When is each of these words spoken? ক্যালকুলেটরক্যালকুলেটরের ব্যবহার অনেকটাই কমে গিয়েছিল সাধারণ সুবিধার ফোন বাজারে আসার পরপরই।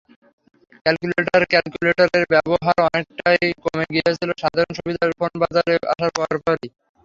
ক্যালকুলেটরক্যালকুলেটরের 0.85 2.23
ব্যবহার 2.33 2.77
অনেকটাই 2.87 3.41
কমে 3.63 3.85
গিয়েছিল 3.93 4.29
সাধারণ 4.41 4.71
সুবিধার 4.77 5.09
ফোন 5.17 5.31
বাজারে 5.41 5.73
আসার 5.91 6.11
পরপরই। 6.17 6.67